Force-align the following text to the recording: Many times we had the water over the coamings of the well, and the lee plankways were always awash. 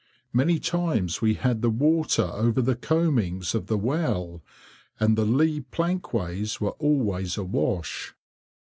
Many 0.33 0.57
times 0.57 1.21
we 1.21 1.35
had 1.35 1.61
the 1.61 1.69
water 1.69 2.23
over 2.33 2.59
the 2.59 2.75
coamings 2.75 3.53
of 3.53 3.67
the 3.67 3.77
well, 3.77 4.41
and 4.99 5.15
the 5.15 5.25
lee 5.25 5.61
plankways 5.71 6.59
were 6.59 6.71
always 6.79 7.37
awash. 7.37 8.15